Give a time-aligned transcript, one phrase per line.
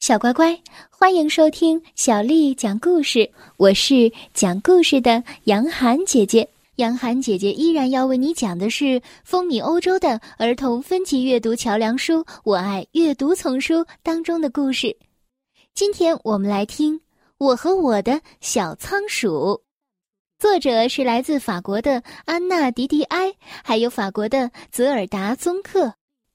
[0.00, 0.56] 小乖乖，
[0.88, 3.28] 欢迎收听小丽讲故事。
[3.56, 6.48] 我是讲故事的杨涵姐姐。
[6.76, 13.74] 杨涵姐姐依然要为你讲的是风靡欧洲的儿童分级阅读桥梁书《我爱阅读丛书》
[14.04, 14.96] 当中的故事。
[15.74, 16.96] 今天我们来听
[17.36, 19.28] 《我和我的小仓鼠》，
[20.38, 23.34] 作者是来自法国的安娜·迪迪埃，
[23.64, 25.94] 还有法国的泽尔达·宗克，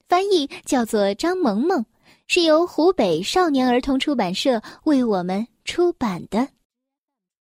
[0.09, 1.85] 翻译叫做张萌萌。
[2.27, 6.39] 是由湖北少年儿童出版社为我们出版的《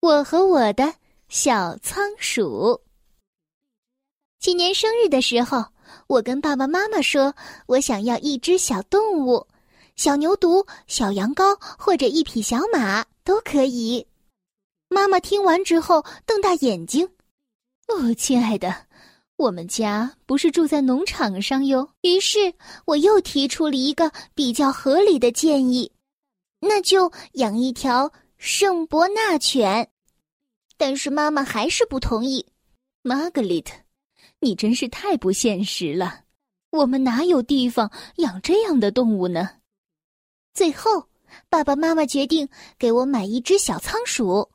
[0.00, 0.94] 我和我的
[1.28, 2.44] 小仓鼠》。
[4.38, 5.64] 今年生日的时候，
[6.06, 7.34] 我跟爸爸妈妈说，
[7.66, 9.46] 我想要一只小动物，
[9.96, 14.06] 小牛犊、小羊羔或者一匹小马都可以。
[14.88, 17.08] 妈妈听完之后瞪大眼睛
[17.88, 18.86] ：“哦，亲爱的。”
[19.36, 21.90] 我们家不是住在农场上哟。
[22.02, 25.90] 于是我又提出了一个比较合理的建议，
[26.60, 29.90] 那就养一条圣伯纳犬。
[30.76, 32.46] 但是妈妈还是不同意。
[33.02, 33.74] 玛格丽特，
[34.40, 36.20] 你真是太不现实了。
[36.70, 39.50] 我们哪有地方养这样的动物呢？
[40.54, 41.08] 最后，
[41.48, 44.48] 爸爸妈妈决定给我买一只小仓鼠。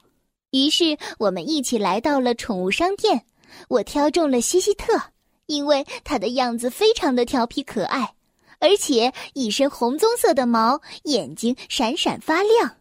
[0.51, 3.25] 于是我们一起来到了宠物商店。
[3.67, 5.01] 我挑中了西西特，
[5.45, 8.15] 因为它的样子非常的调皮可爱，
[8.59, 12.77] 而且一身红棕色的毛，眼睛闪闪发亮。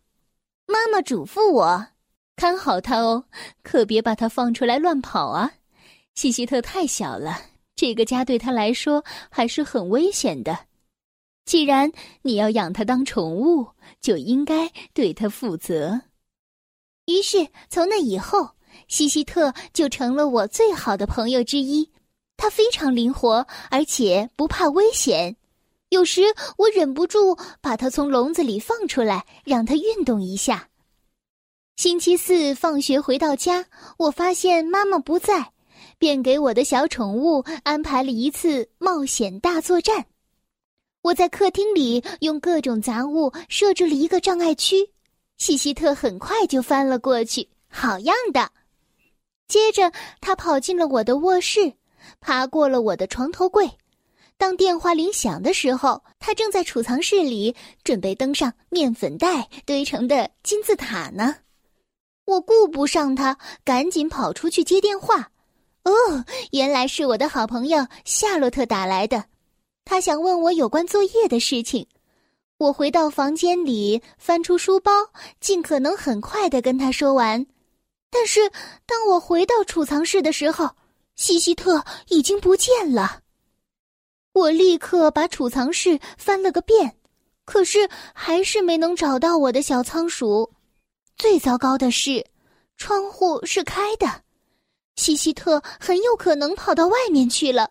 [0.66, 1.86] 妈妈嘱咐我，
[2.36, 3.24] 看好它哦，
[3.62, 5.52] 可别把它放出来乱跑啊！
[6.14, 7.40] 西西特太小了，
[7.74, 10.58] 这个家对它来说还是很危险的。
[11.44, 11.90] 既然
[12.22, 13.66] 你要养它当宠物，
[14.00, 16.02] 就应该对它负责。
[17.06, 18.50] 于是从那以后。
[18.88, 21.90] 西西特就成了我最好的朋友之一，
[22.36, 25.36] 它非常灵活，而且不怕危险。
[25.90, 26.22] 有时
[26.58, 30.68] 我忍不住把它从笼子里放出来，让它运动一下。
[31.76, 33.64] 星期四放学回到家，
[33.98, 35.52] 我发现妈妈不在，
[35.96, 40.06] 便给我的小宠物安排了一次冒险大作战。
[41.02, 44.90] 我在客厅里用各种杂物设置了一个障碍区，
[45.38, 48.50] 西西特很快就翻了过去，好样的！
[49.48, 51.72] 接着，他跑进了我的卧室，
[52.20, 53.68] 爬过了我的床头柜。
[54.36, 61.34] 当电话铃响的时候，他正在储藏室里准备登上面粉袋堆成的金字塔呢。
[62.26, 65.30] 我顾不上他，赶紧跑出去接电话。
[65.84, 65.92] 哦，
[66.52, 69.24] 原来是我的好朋友夏洛特打来的，
[69.86, 71.86] 他想问我有关作业的事情。
[72.58, 74.92] 我回到房间里，翻出书包，
[75.40, 77.46] 尽可能很快的跟他说完。
[78.10, 78.50] 但是，
[78.86, 80.70] 当我回到储藏室的时候，
[81.14, 83.20] 西西特已经不见了。
[84.32, 86.96] 我立刻把储藏室翻了个遍，
[87.44, 90.52] 可是还是没能找到我的小仓鼠。
[91.16, 92.24] 最糟糕的是，
[92.76, 94.22] 窗户是开的，
[94.96, 97.70] 西西特很有可能跑到外面去了。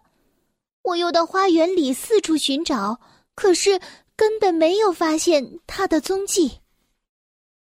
[0.83, 2.99] 我又到花园里四处寻找，
[3.33, 3.79] 可是
[4.15, 6.59] 根本没有发现他的踪迹。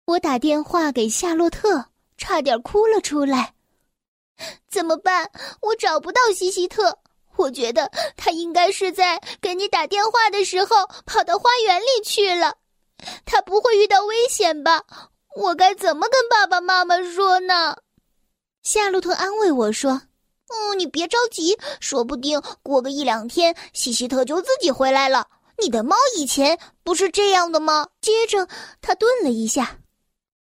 [0.07, 1.87] 我打电话给夏洛特。
[2.19, 3.55] 差点哭了出来，
[4.69, 5.31] 怎么办？
[5.63, 6.99] 我找不到西西特，
[7.37, 12.57] 我觉得他应该是在给你打电话的时候跑到花园里去了。
[13.25, 14.83] 他不会遇到危险吧？
[15.37, 17.77] 我该怎么跟爸爸妈妈说呢？
[18.65, 20.03] 夏洛特安慰我说
[20.51, 25.29] ：“嗯，你别着急，说不定过个一两天，西西特就自己回来了。
[25.63, 28.49] 你的猫以前不是这样的吗？”接着
[28.81, 29.79] 他顿了一下。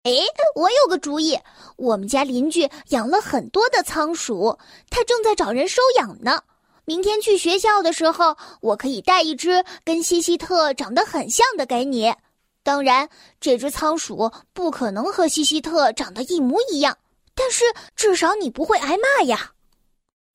[0.05, 0.11] 哎，
[0.53, 1.37] 我有个主意。
[1.77, 4.55] 我们家邻居养了很多的仓鼠，
[4.91, 6.39] 他正在找人收养呢。
[6.85, 12.13] 明天去学校的时候，我可以带一只跟西西特长得很像的给你。
[12.61, 16.95] 当然，这只仓鼠不可能和西西特长得一模一样，
[17.33, 17.65] 但是
[17.95, 19.53] 至少你不会挨骂呀。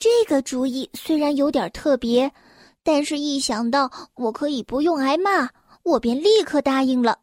[0.00, 2.32] 这个主意虽然有点特别，
[2.82, 5.48] 但是一想到我可以不用挨骂，
[5.84, 7.18] 我便立刻答应了。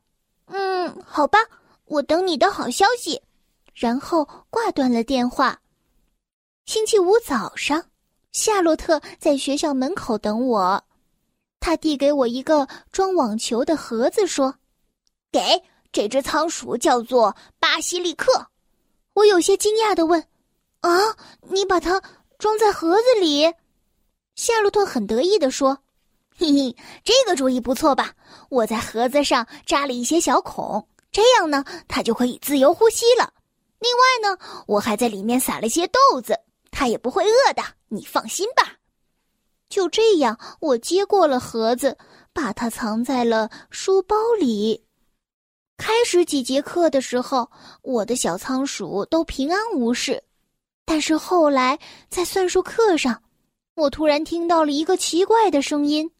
[0.45, 1.39] 嗯，好吧。
[1.87, 3.21] 我等你的好消息，
[3.73, 5.59] 然后挂断了电话。
[6.65, 7.85] 星期五早上，
[8.33, 10.83] 夏洛特在学校门口等我，
[11.61, 14.53] 他递给我一个装网球的盒子，说
[15.31, 15.63] ：“给
[15.93, 18.47] 这只仓鼠叫做巴西利克。”
[19.15, 20.21] 我有些惊讶的问
[20.81, 20.91] ：“啊，
[21.49, 22.01] 你把它
[22.37, 23.53] 装在盒子里？”
[24.35, 25.79] 夏洛特很得意的说
[26.37, 26.75] ：“嘿嘿，
[27.05, 28.13] 这个主意不错吧？
[28.49, 30.85] 我在盒子上扎了一些小孔。”
[31.17, 33.33] 这样呢，它就可以自由呼吸了。
[33.79, 34.37] 另外呢，
[34.67, 37.63] 我还在里面撒了些豆子，它也不会饿的。
[37.87, 38.73] 你放心吧。
[39.67, 41.97] 就这样，我接过了盒子，
[42.33, 44.85] 把它藏在了书包里。
[45.75, 47.49] 开始几节课的时候，
[47.81, 50.23] 我的小仓鼠都平安无事，
[50.85, 51.79] 但是后来
[52.09, 53.23] 在算术课上，
[53.73, 56.11] 我突然听到了一个奇怪的声音。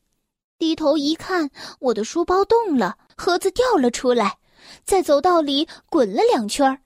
[0.57, 4.39] 低头一看，我的书包动了，盒子掉了出来，
[4.83, 6.81] 在走道里滚了两圈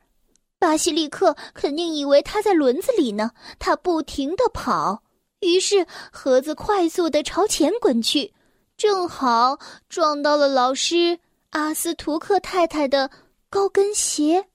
[0.59, 5.01] 巴西利克肯定以为他在轮子里呢，他不停地跑，
[5.39, 8.31] 于是盒子快速地朝前滚去，
[8.77, 9.57] 正好
[9.89, 11.19] 撞到了老师
[11.49, 13.09] 阿斯图克太太的
[13.49, 14.47] 高跟鞋。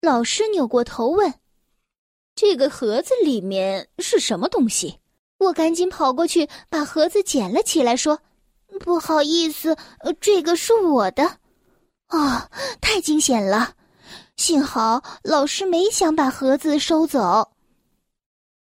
[0.00, 1.34] 老师扭过头问
[2.34, 4.98] ：“这个盒子里面是什么东西？”
[5.38, 8.18] 我赶紧跑过去，把盒子捡了起来，说
[8.80, 9.76] ：“不好意思，
[10.20, 11.38] 这个是我的。”
[12.08, 12.48] 啊，
[12.80, 13.74] 太惊险了！
[14.36, 17.52] 幸好老师没想把盒子收走。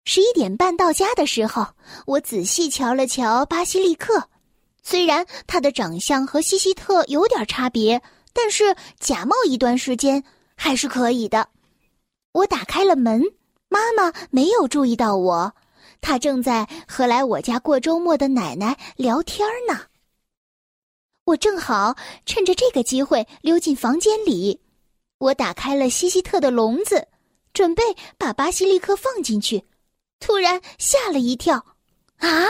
[0.05, 1.67] 十一点半到家的时候，
[2.05, 4.29] 我仔细瞧了瞧巴西利克，
[4.81, 8.01] 虽然他的长相和西西特有点差别，
[8.33, 10.23] 但是假冒一段时间
[10.55, 11.49] 还是可以的。
[12.31, 13.21] 我打开了门，
[13.67, 15.53] 妈妈没有注意到我。
[16.01, 19.81] 她正在和来我家过周末的奶奶聊天呢。
[21.29, 21.95] 我正好
[22.25, 24.59] 趁着这个机会溜进房间里，
[25.19, 27.07] 我打开了西西特的笼子，
[27.53, 27.83] 准备
[28.17, 29.63] 把巴西利克放进去，
[30.19, 31.63] 突然吓了一跳，
[32.17, 32.47] 啊！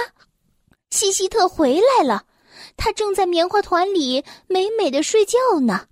[0.91, 2.23] 西西特回来了，
[2.77, 5.87] 他正在棉花团里美美的睡觉呢。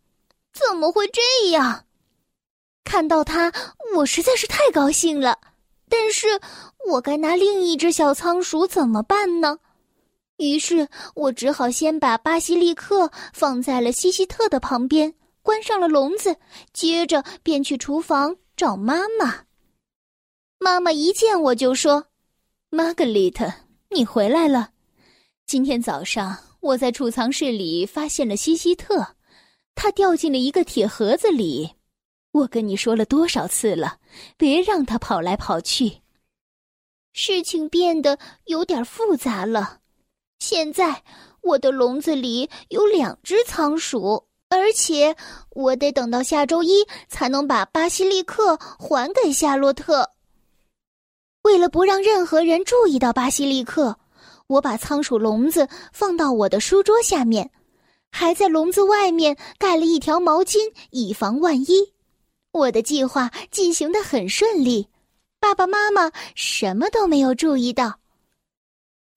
[0.54, 1.84] 怎么会这样？
[2.86, 3.52] 看到他，
[3.98, 5.38] 我实在是太高兴了。
[5.90, 6.40] 但是
[6.88, 9.60] 我该拿另一只小仓鼠怎么办呢？
[10.38, 16.38] 于是我只好先把巴西利克放在了西西特的旁边，关上了笼子，
[16.74, 19.46] 接着便去厨房找妈妈。
[20.60, 22.08] 妈妈一见我就说
[22.70, 23.52] ：“玛格丽特，
[23.90, 24.72] 你回来了。
[25.46, 29.16] 今天早上我在储藏室里发现了西西特，
[29.76, 31.72] 它掉进了一个铁盒子里。”
[32.32, 33.98] 我跟你说了多少次了，
[34.38, 36.02] 别让他跑来跑去。
[37.14, 39.80] 事情变得有点复杂了。
[40.40, 41.04] 现在
[41.42, 45.16] 我的笼子里有两只仓鼠，而且
[45.52, 50.12] 我得等到下周一才能把巴西利克还给夏洛特。
[51.44, 53.98] 为了不让任何人注意到巴西利克，
[54.48, 57.52] 我把仓鼠笼子放到我的书桌下面，
[58.12, 61.94] 还在笼子外面盖了一条毛巾，以防万一。
[62.52, 64.88] 我的计划进行的很顺利，
[65.40, 68.00] 爸爸妈妈什么都没有注意到。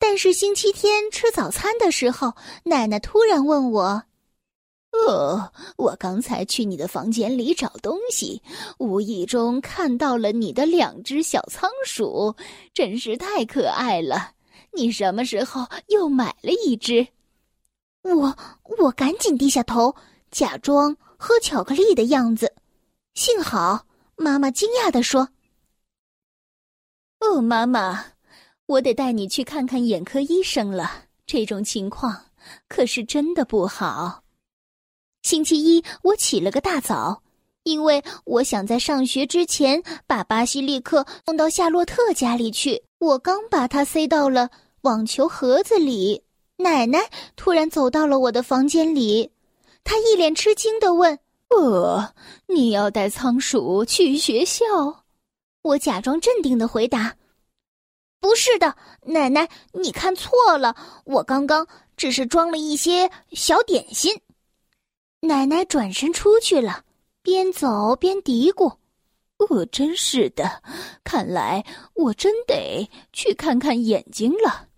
[0.00, 4.02] 但是星期天吃早餐的时候，奶奶突然问我
[4.90, 8.42] ：“哦，我刚才去你的房间里找东西，
[8.78, 12.34] 无意中看到了你的两只小仓鼠，
[12.72, 14.32] 真是太可爱了。
[14.72, 17.06] 你什么时候又买了一只？”
[18.02, 18.36] 我
[18.78, 19.94] 我赶紧低下头，
[20.30, 22.54] 假装喝巧克力的样子。
[23.12, 23.84] 幸好，
[24.16, 25.28] 妈妈惊讶地说
[27.20, 28.12] ：“哦，妈妈，
[28.70, 31.06] 我得带你去看看眼科医生了。
[31.26, 32.26] 这种情况
[32.68, 34.22] 可是真的不好。”
[35.22, 37.22] 星期一，我起了个大早，
[37.64, 42.84] 因为我想在上学之前把巴西利克送到夏洛特家里去。
[42.98, 44.48] 我刚把它塞到了
[44.82, 46.22] 网球盒子里，
[46.56, 49.32] 奶奶突然走到了我的房间里，
[49.82, 51.18] 她一脸吃惊的问。
[51.48, 52.14] 呃，
[52.46, 54.64] 你要带仓鼠去学校？
[55.62, 57.16] 我假装镇定的回答
[58.20, 60.76] ：“不是的，奶奶，你看错了。
[61.04, 64.20] 我刚刚只是装了一些小点心。”
[65.20, 66.84] 奶奶转身出去了，
[67.22, 68.76] 边走边嘀咕
[69.48, 70.62] ：“呃，真是的，
[71.02, 74.68] 看来我真得去看看眼睛了。”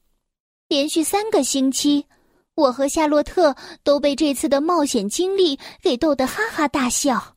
[0.68, 2.06] 连续三个星期。
[2.54, 7.34] 我和夏洛特都被这次的冒险经历给逗得哈哈大笑。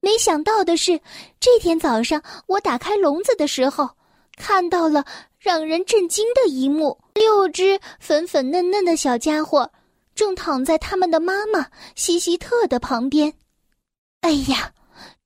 [0.00, 0.98] 没想到的是，
[1.38, 3.90] 这天早上我打开笼子的时候，
[4.36, 5.04] 看到了
[5.44, 9.70] 让人震惊的一幕：六只粉粉嫩嫩的小家伙
[10.14, 13.30] 正躺在他们的妈妈西西特的旁边。
[14.22, 14.72] 哎呀，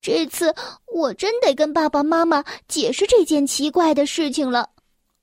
[0.01, 0.53] 这次
[0.87, 4.69] 我真得跟爸爸妈妈解释这件奇怪的事情了，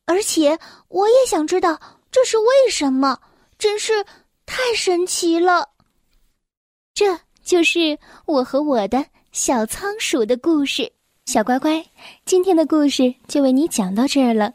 [0.07, 1.79] 而且我也想知道
[2.11, 3.19] 这是为什么。
[3.59, 4.03] 真是
[4.47, 5.69] 太神奇了！
[6.95, 10.91] 这就是我和我的小仓鼠的故事。
[11.27, 11.85] 小乖乖，
[12.25, 14.55] 今天的故事就为你讲到这儿了。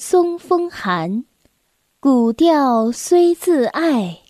[0.00, 1.24] 松风寒。
[1.98, 4.22] 古调虽自爱，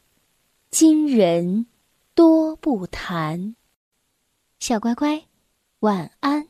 [0.70, 1.66] 今人
[2.14, 3.54] 多不弹。
[4.58, 5.22] 小乖乖。
[5.80, 6.48] 晚安。